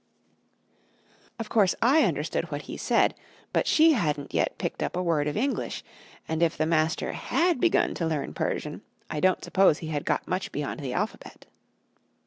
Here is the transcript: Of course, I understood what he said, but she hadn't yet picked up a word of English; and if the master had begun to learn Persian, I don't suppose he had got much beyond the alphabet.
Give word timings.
Of 1.37 1.49
course, 1.49 1.75
I 1.79 2.05
understood 2.05 2.45
what 2.49 2.63
he 2.63 2.75
said, 2.75 3.13
but 3.53 3.67
she 3.67 3.93
hadn't 3.93 4.33
yet 4.33 4.57
picked 4.57 4.81
up 4.81 4.95
a 4.95 5.03
word 5.03 5.27
of 5.27 5.37
English; 5.37 5.83
and 6.27 6.41
if 6.41 6.57
the 6.57 6.65
master 6.65 7.11
had 7.13 7.59
begun 7.61 7.93
to 7.93 8.07
learn 8.07 8.33
Persian, 8.33 8.81
I 9.11 9.19
don't 9.19 9.43
suppose 9.43 9.77
he 9.77 9.89
had 9.89 10.03
got 10.03 10.27
much 10.27 10.51
beyond 10.51 10.79
the 10.79 10.93
alphabet. 10.93 11.45